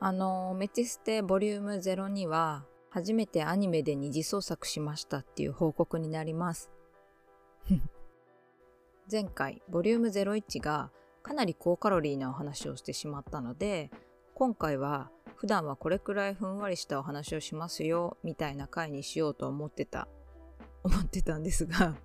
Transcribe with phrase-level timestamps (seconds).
[0.00, 6.70] あの、メチステボリューム02は、初めてアニメで二次創作しましたっていう報告になります。
[9.10, 10.90] 前回、ボリューム01が
[11.22, 13.90] かなり高カロリーなお話をしてしまったので、
[14.34, 20.08] 今回は普段はこれくらいふんわりしたお話をしますよ、みたいな回にしようと思ってた、
[20.84, 21.96] 思ってたんですが、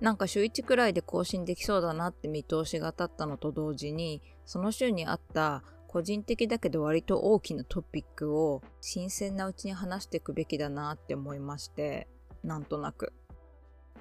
[0.00, 5.62] なんか週1くらいで更新できそうだなって見通しが立ったのと同時に、その週にあった
[5.94, 12.08] 個人的だけど割と大きなトピックを新鮮なうちに話していくべきだなって思いまして、
[12.42, 13.12] なんとなく。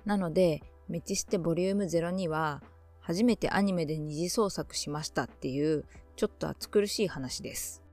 [0.03, 2.63] なので、メチステボリューム02は
[2.99, 5.85] 初めてアニメで二次創作しましたっていう
[6.15, 7.83] ちょっと暑苦しい話です。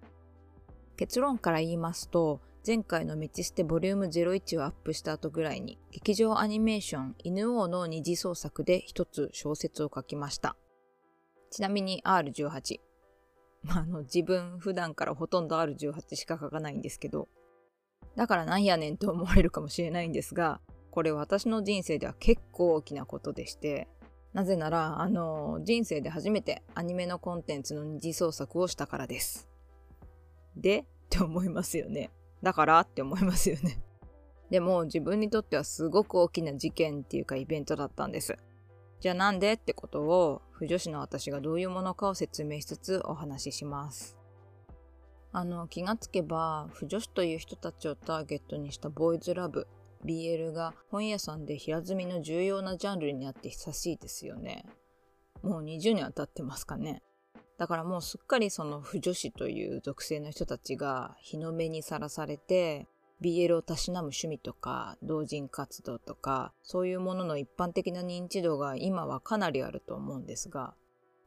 [0.97, 10.57] 結論から言いますと、前回のメチステボリューム01をアップした後ぐらいに、劇場アニメーション犬王の二次創作で一つ小説を書きました。
[11.51, 12.90] ちなみに R18。
[13.69, 17.29] あの、自分普段からほとんど R18 しか書かないんですけど、
[18.17, 23.89] だからなんやねんと思われるかもしれないんですが、これ私の人生では結構大きなことでして、
[24.33, 29.49] なぜなら、あの、人生で初めてアニメのコンテンツの二次創作をしたからです。
[30.57, 32.11] でって思いますよね。
[32.43, 33.79] だからって思いますよね。
[34.51, 38.37] でも自分にとってはすごく大きな事件っていうかイベントだったんです。
[39.01, 44.19] じゃあなんでってことを、不女子の私がどういうものかを説明しつつお話しします。
[45.33, 49.67] あの、気がつけば、不女子という人たちをターゲットにしたボーイズラブ、
[50.05, 54.65] BL が本屋さんで平積みの重要なジャンルになって久しいですよね。
[55.43, 57.03] もう20年は経ってますかね。
[57.59, 62.87] だからもうすっかりその不女子という属性の人たちが日の目にさらされて
[63.23, 70.75] BL をたしなむ趣味とか同人活動とかそういうものの一般的な認知度が今はかなりあると思うんですが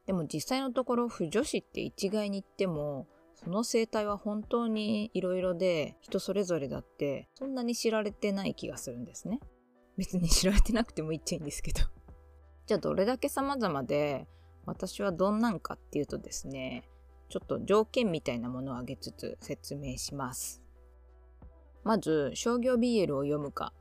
[0.05, 9.39] でも実際のところ不女子って一概に言ってもその生態は本当に色々で人それぞれだってそんなに知られてない気がするんですね。
[9.97, 11.81] 別に知られてなくても言っちゃいいんですけど。
[12.65, 14.27] じゃあどれだけ様々で
[14.65, 16.89] 私はどんなんかっていうとですね、
[17.29, 20.62] ちょっと条件みたいなものを挙げつつ説明します。
[21.83, 23.73] まず、商業 BL を読むか。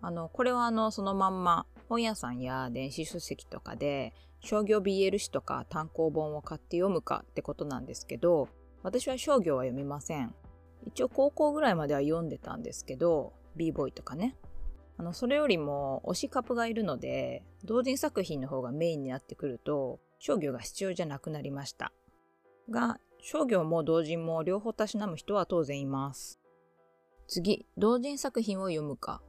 [0.00, 8.48] あの、これはあの、そのまんま本屋さんや電子書籍とかで商業 BL 誌とか単行本を買って読むかってことなんですけど、
[8.82, 10.34] 私は商業は読みません。
[10.86, 14.34] 一応高校ぐらいまでは読んでたんですけど、b ボーイとかね。
[14.96, 21.92] あの、それよりも推しカップがいるので、同人作品の方がメインになってくると、商業が必要じゃなくなりました。
[22.70, 26.41] が、商業も同人も両方たしなむ人は当然います。
[27.32, 29.22] 次、同人作品を読むか。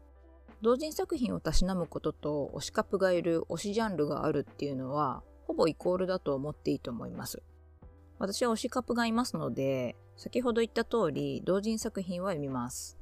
[0.62, 7.42] 同人作品をたしなむことと推しカップがいる推しジャンルがあるっていうのは、ほぼイコールだと思っていいと思います。
[8.20, 12.98] 私は推しカップがいますので、先ほど言った通り、同人作品は読みます。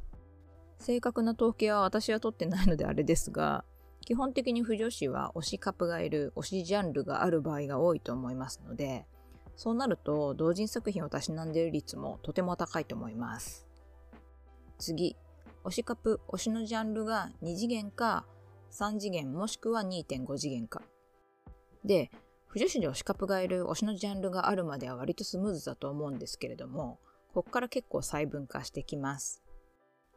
[0.77, 3.65] 正確な統計は私は取ってないのであれですが、
[4.01, 9.07] 基本的に不女子は推しカップがいる推しジャンルがある場合が多いと思いますので、
[9.55, 13.70] そうなると同人作品をたしなんでいる率もとても高いと思います。
[14.81, 15.15] 次、
[15.63, 18.25] 推しカプ、推しのジャンルが2次元か
[18.71, 20.81] 3次元もしくは2.5次元か。
[21.85, 22.11] で、
[22.47, 26.99] 不女子で推しカップがいる推しのジャンルがあるまでは割とスムーズだと思うんですけれども、
[27.33, 29.41] ここから結構細分化してきます。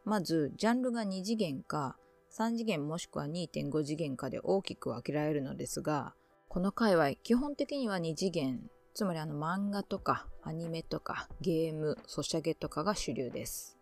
[0.03, 1.97] まず、ジャンルが2次元か
[2.31, 6.13] 3次元もしくは2.5次元かで大きく分けられるのですが、
[6.49, 13.74] この界隈、基本的には2次元、つまりあの漫画とかアニメとかゲーム、ソシャゲとかが主流です。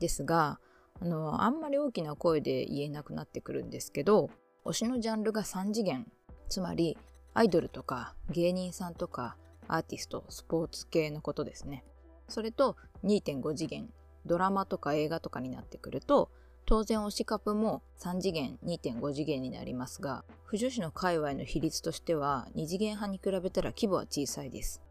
[0.00, 0.58] ですが、
[1.00, 4.30] あの、あんまり大きな声で言えなくなってくるんですけど、
[4.64, 6.10] 推しのジャンルが3次元、
[6.48, 6.98] つまり
[7.32, 9.36] アイドルとか芸人さんとか
[9.68, 11.84] アーティスト、スポーツ系のことですね。
[12.28, 13.88] それと2.5次元、
[14.26, 16.30] ドラマとか映画とかになってくると、
[16.66, 24.82] 当然推しカプも3次元、2.5次元になりますが、不女子の界隈の比率としては2次元派に比べたら規模は小さいです。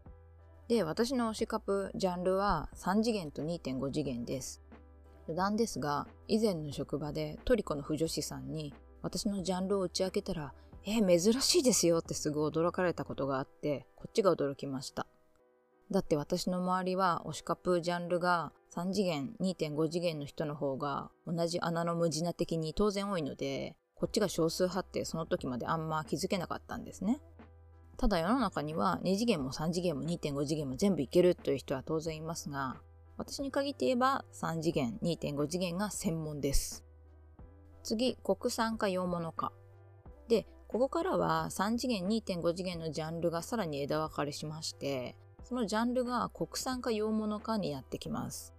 [0.68, 4.60] で、私の推しカプジャンルは3次元と2.5次元です。
[5.30, 10.52] 余談ですが、以前の職場でトリコの不女子さんに私のジャンルを打ち明けたら、
[10.84, 15.06] えー、珍しいですよってすぐ驚かれたことがあって、こっちが驚きました。
[15.90, 27.20] だって私の周りは推しカプジャンルが3次元、2.5次元の人の方が同じ穴の無地な的に当然多いので、こっちが少数派ってその時まであんま気づけなかったんですね。
[27.96, 32.76] ただ世の中には2次元も3次元も2.5次元も全部いけるという人は当然いますが、
[33.20, 36.86] 私に限って言えば3次元、2.5次元が専門です。
[37.82, 39.52] 次、国産か洋物か。
[40.28, 48.54] で、ここからは3次元、2.5次元のジャンルがさらに枝分かれしまして、そのジャンルが国産か洋物かになってきます。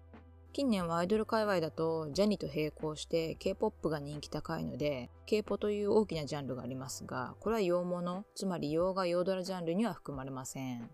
[0.53, 10.89] 近年はアイドル界隈だとジャニと並行して K-POP が人気高いので K-POP という大きなジャンルがありますがこれは洋物つまり洋画洋ドラジャンルには含まれません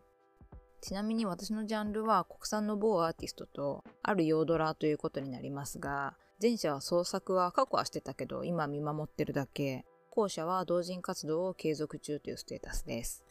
[0.82, 9.86] ちなみに私のジャンルは国産の某アーティストとある洋ドラーということになりますが前者は創作は過去はしてたけど今見守ってるだけ。
[10.12, 13.24] 後者は同人活動を継続中というステータスです。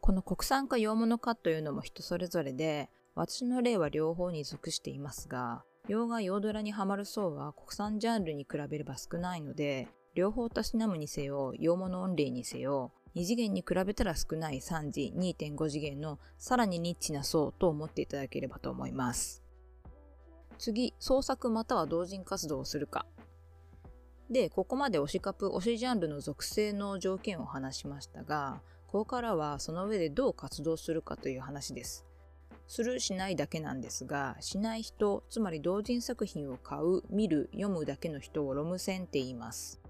[0.00, 19.42] この国産か洋物かというのも人それぞれで私の例は両方に属していますが、洋画洋ドラにハマる層は国産ジャンルに比べれば少ないので、両方たしなむにせよ、洋物オンリーにせよ、2次元に比べたら少ない3次、2.5次元のさらにニッチな層と思っていただければと思います。
[20.58, 23.06] 次、創作または同人活動をするか。
[24.30, 32.06] で、ここまで推しカプ、推しジャンルの属性の条件を話しましたが、ここからはその上でどう活動するかという話です。
[32.68, 39.80] するしないだけなんですがしない人つまり同人作品を買う見る読むだけの人をロム線って言います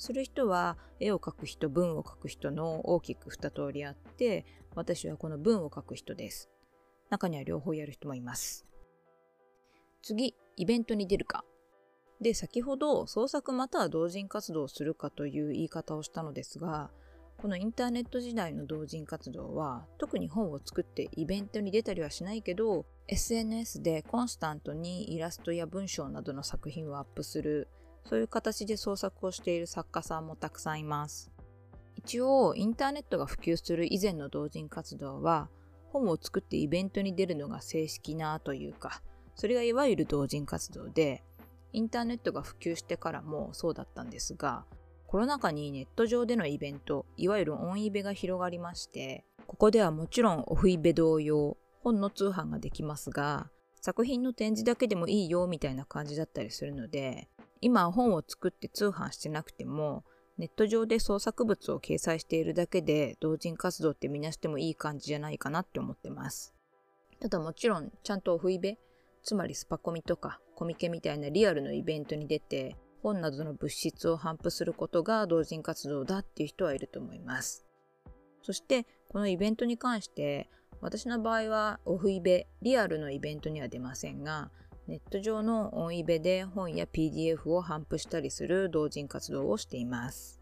[0.00, 6.48] する人は絵を描く人文を描く人の大きく2通りあって私はこの文を描く人です。
[7.10, 8.64] 中には両方やる人もいます。
[10.02, 11.44] 次イベントに出るか。
[12.20, 16.90] で先ほど創作または同人活動をするかという言い方をしたのですが
[17.38, 27.68] このインターネット時代の同人活動は特に本を作ってイベントに出たりはしないけど SNS でコンスタントにイラストや文章などの作品をアップする
[28.08, 31.30] そういう形で創作をしている作家さんもたくさんいます。
[31.96, 35.48] 一応インターネットが普及する以前の同人活動は
[35.88, 39.02] 本を作ってイベントに出るのが正式なというか
[39.34, 41.22] それがいわゆる同人活動で
[41.72, 44.64] インターネットが普及してからもそうだったんですが
[45.10, 53.50] コロナ禍にネット上でのイベント、いわゆるオンイベが広がりまして、ここではもちろんオフイベ同様、本の通販ができますが、
[53.80, 57.28] 作品の展示だけでもいいよみたいな感じだったりするので、
[57.60, 60.04] 今本を作って通販してなくても、
[60.38, 66.54] ネット上で創作物を掲載しているだけで同人活動ってみなしてもいい感じじゃないかなって思ってます。
[67.20, 68.78] ただもちろんちゃんとオフイベ、
[69.22, 77.66] つまりスパコミとかコミケみたいなリアルのイベントに出て本などの物質を頒布することが同人活動だっていう人はいると思います。
[78.42, 80.48] そしてこのイベントに関して
[80.80, 84.50] 私の場合はオフイベ、リアルのイベントには出ませんが
[84.90, 90.40] ネット上のオンイベで本や PDF を頒布したりする同人活動をしています。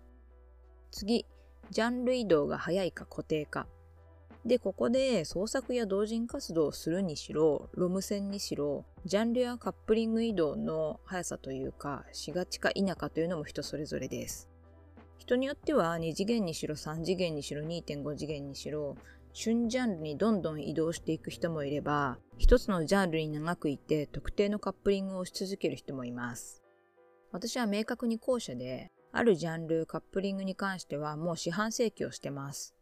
[0.90, 1.26] 次、
[1.70, 3.66] ジャンル移動が早いか固定か。
[4.46, 14.48] で、ここで創作や同人活動をするにしろ、ロム線にしろ、ジャンルやカップリング移動の速さというか、しがちか否かというのも人それぞれです。
[15.18, 18.96] 人によっては2次元にしろ3次元にしろ2.5次元にしろ、
[19.34, 26.62] 旬ジャンルにどんどん移動していく人もいれば、一つのジャンルに長くいて特定のカップリングをし続ける人もいます。
[27.32, 32.74] 私は明確に後者で、あるジャンル、カップリングに関してはもう四半世紀をしてます。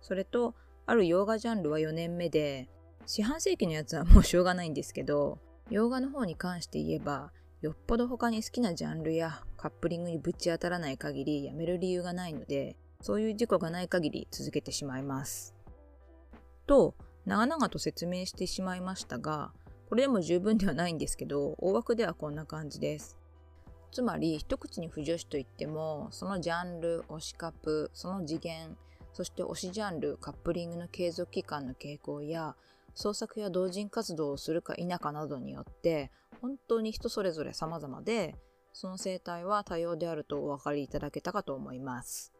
[0.00, 0.54] それと、
[0.86, 2.68] ある洋画ジャンルは4年目で、
[3.06, 5.38] 四半世紀のやつはもうしょうがないんですけど、
[5.70, 7.32] 洋画の方に関して言えば、
[7.62, 15.54] よっぽど他に好きなジャンルやカップリングにぶち当たらない限りやめる理由がないので、そういう事故がない限り続けてしまいます。
[16.66, 16.94] と、
[17.28, 19.52] 長々と説明してしまいましたが、
[19.90, 23.18] これでも十分ではないんですけど、大枠ではこんな感じです。
[23.92, 28.78] つまり、一口に不女子といっても、そのジャンル、推しカップ、その次元、
[29.12, 32.56] そして推しジャンル、カップリングの継続期間の傾向や、
[32.94, 36.10] 創作や同人活動をするか否かなどによって、
[36.40, 38.36] 本当に人それぞれ様々で、
[38.72, 42.32] その生態は多様であるとお分かりいただけたかと思います。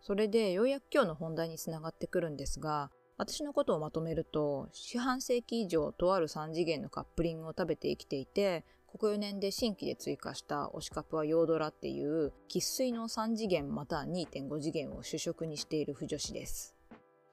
[0.00, 16.74] それでようやく今日の本題につながってくるんですが、私のことをまとめると、四半世紀以上とある3次元のカップリングを食べて生きていて、ここ4年で新規で追加した推しカップはヨードラっていう生粋の3次元または2.5次元を主食にしている不女子です。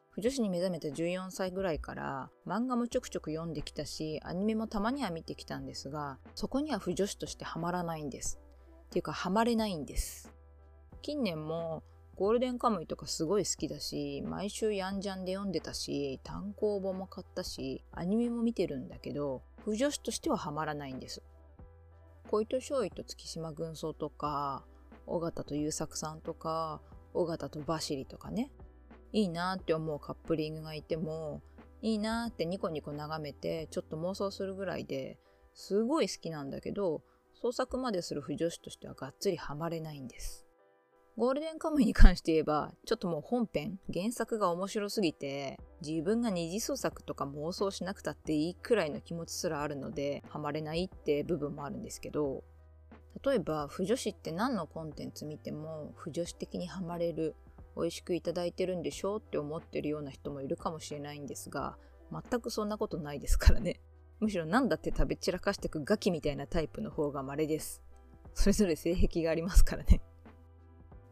[0.09, 8.39] 不女子に目覚めた14歳ぐらいから漫画もちょくちょく読んできたしアニメもたまには見てきたんですがそこには不女子としてハマらないんです。
[8.87, 10.33] っていうかハマれないんです。
[11.01, 11.81] 近年も
[12.15, 21.23] ゴールデンカムイとかすごい好きだし毎週ヤンジャンで読んでたし単行本も買ったしアニメも見てるんだけど不女子としてはハマらないんです。
[22.29, 24.65] 小糸少尉と月島軍曹とか、
[25.05, 26.81] 尾形と優作さんとか、
[27.13, 28.51] 尾形とバシリとかね、
[29.11, 31.41] いいなって思うカップリングがいても、
[31.81, 35.19] いいなってニコニコ眺めて、ちょっと妄想するぐらいで、
[35.53, 37.03] すごい好きなんだけど、
[37.35, 40.47] 創作までする不女子としてはがっつりハマれないんです。
[41.15, 52.43] ゴールデンカムイに関して言えば、ちょっともう本編、原作が面白すぎて、自分が二次創作とか妄想しなくたっていいくらいの気持ちすらあるので、ハマれないって部分もあるんですけど、
[53.23, 57.35] 例えば、不女子って何のコンテンツ見ても、不女子的にハマれる、
[57.75, 61.77] 美味しくいただいてるんでしょうって思ってるような人もいるかもしれないんですが、
[62.11, 63.79] 全くそんなことないですからね。
[64.19, 67.83] むしろ何だって食べ散らかしてくガキみたいなタイプの方が稀です。
[68.33, 70.01] それぞれ性癖がありますからね。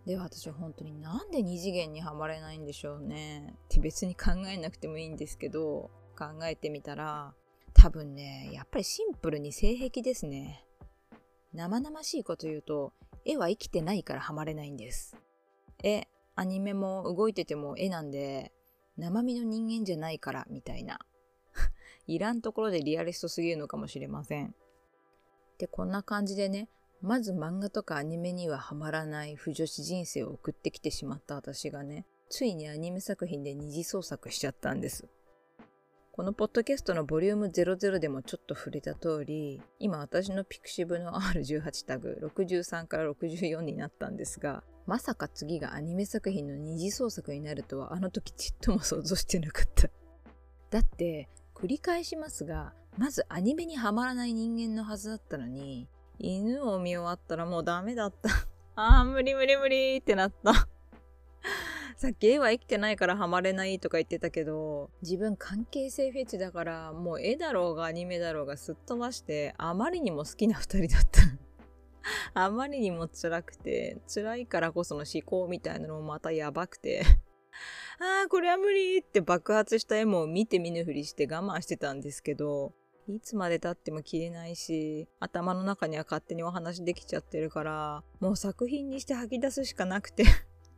[0.06, 7.34] では私は本当になんで二次元にはまれないんでしょうねって別に考えなくてもいいんですけど考えてみたら
[7.74, 10.66] 多分ねやっぱりシンプルに性癖ですね。
[11.54, 12.94] 生々しいこと言うと
[13.26, 15.16] 絵は生きてないからハマれないんです。
[15.84, 18.52] 絵アニメも動いてても絵なんで
[18.98, 21.00] 生身の人間じゃないからみたいな。
[22.08, 24.56] いらんところでリアリストすぎるのかもしれません。
[25.58, 26.70] でこんな感じでね
[27.02, 35.08] まず漫画とかアニメにはハマらない不女子人生を送ってきてしまった私がね、ついにアニメ作品で二次創作しちゃったんです。
[36.12, 49.90] このポッドキャストのボリューム00でもちょっと触れた通り、今私のピクシブの R18 タグ63から64になったんですが、まさか次がアニメ作品の二次創作になるとはあの時ちっとも想像してなかった。
[50.70, 55.88] だって、繰り返しますが、まずアニメにはまらない人間のはずだったのに、
[56.24, 58.30] 犬を見終わったらもうダメだった。
[58.76, 60.54] あー、無理無理無理ってなった。
[61.98, 71.22] さっき絵は生きてないからハマれないとか言ってたけど、自分関係性フェチだから、もう絵だろうがアニメだろうがすっ飛ばして、あまりにも好きな二人だった。
[72.34, 77.04] あまりにも辛くて、辛いからこその思考みたいなのもまたやばくて。
[78.00, 82.74] ああ、これは無理って爆発した絵も見て見ぬふりして我慢してたんですけど、
[83.16, 90.24] いつまで経っても消えないし、頭の中には勝手にお話できちゃってるから、もう作品にして吐き出すしかなくて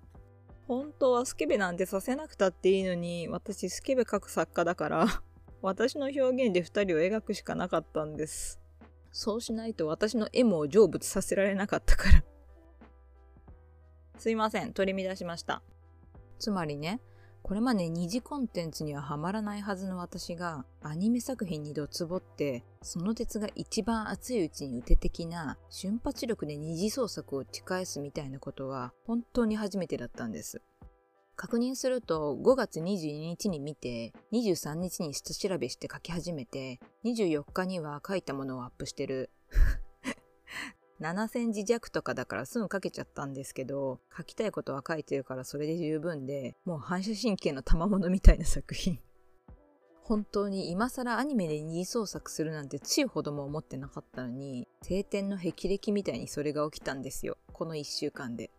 [0.68, 5.24] 本当はスケベなんてさせなくたっていいのに、私スケベ描く作家だから
[5.62, 8.60] 私の表現で二人を描くしかなかったんです。
[9.12, 12.24] そうしないと私の絵も成仏させられなかったから
[14.18, 15.62] すいません、取り乱しました。
[16.40, 17.00] つまりね、
[17.44, 30.62] これまで二次コンテンツにはハマらないはずの私がアニメ作品にどつぼってその鉄が一番熱いうちに打て的な瞬発力で二次創作を打ち返すみたいなことは本当に初めてだったんです。
[31.36, 39.32] 確認すると5月22日に見て23日に下調べして書き始めて24日には書いたものをアップしてる
[41.04, 49.00] 7センチ弱とかだからすぐ書けちゃったんですけど、書きたいことは書いてるからそれで十分で、もう反射神経の賜物みたいな作品。
[50.04, 57.38] 本当に今更アニメで二次創作するなんてつゆほども思ってなかったのに、晴天の霹靂みたいにそれが起きたんですよ。
[57.52, 58.52] この一週間で。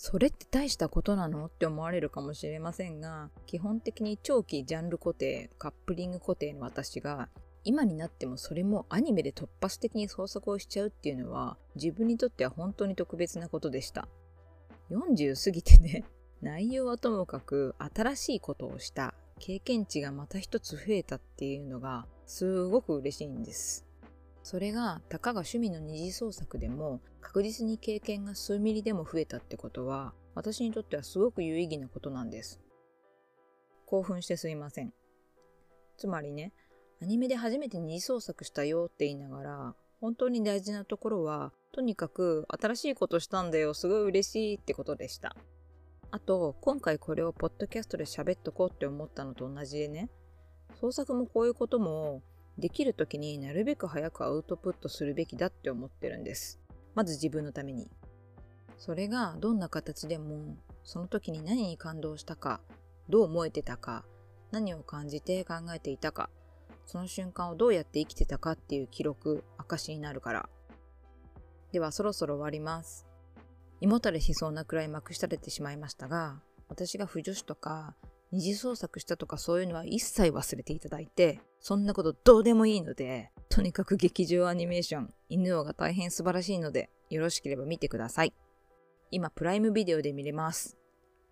[0.00, 7.28] それって大したことなのって思われるかもしれませんが、基本的に長期ジャンル固定、カップリング固定の私が
[7.64, 14.08] 今になってもそれもアニメで突発的に創作をしちゃうっていうのは自分にとっては本当に特別なことでした。
[14.90, 16.04] 40過ぎてね、
[16.40, 23.84] 内容はともかく新しいことをした経験値がまた一つ増えたっていうのがすごく嬉しいんです。
[24.42, 32.60] それがたかが趣味の二次創作でも確実に経験が数ミリでも増えたってことは私にとってはすごく有意義なことなんです。
[33.84, 34.94] 興奮してすいません。
[35.96, 36.52] つまりね、
[37.00, 45.36] アニメで初めて二次創作したよって言いながら、本当に大事なところは、とにかく新しいことしたんだよ、すごい嬉しいってことでした。
[46.10, 50.10] あと、今回これをポッドキャストで喋っとこうって思ったのと同じでね、
[50.80, 52.22] 創作もこういうことも、
[52.58, 56.58] できる時になるべく早くアウトプットするべきだって思ってるんです。
[56.96, 57.88] まず自分のために。
[58.76, 62.60] それがどんな形でも、その時に何に感動したか、
[63.08, 64.04] どう思えてたか、
[64.50, 66.30] 何を感じて考えていたか、
[66.88, 70.48] その瞬間をどうやって生きてたかっていう記録、証になるから。
[71.70, 73.06] ではそろそろ終わります。
[73.82, 77.94] 胃もたれしそうなくらいまくし立ててしまいましたが、私が不女子とか
[78.32, 88.32] 二次創作したとかそういうのは一切忘れていただいて、そんなことどうでもいいので、とにかく劇場アニメーション、犬王が大変素晴らしいので、よろしければ見てください。
[89.10, 90.78] 今、プライムビデオで見れます。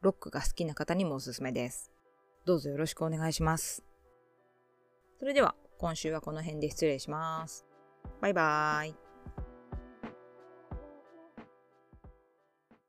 [0.02, 1.90] ロックが好きな方にもおすすめです。
[2.44, 3.95] どうぞよろしくお願いします。
[5.18, 7.66] それでは今週はこの辺で失礼します。
[8.20, 9.05] バイバーイ。